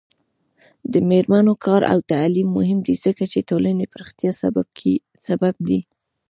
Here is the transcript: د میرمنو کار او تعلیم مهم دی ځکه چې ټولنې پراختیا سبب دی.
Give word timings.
د 0.93 0.95
میرمنو 1.09 1.53
کار 1.65 1.81
او 1.91 1.99
تعلیم 2.11 2.47
مهم 2.57 2.79
دی 2.87 2.95
ځکه 3.05 3.23
چې 3.31 3.47
ټولنې 3.49 3.85
پراختیا 3.93 4.31
سبب 5.27 5.55
دی. 5.67 5.79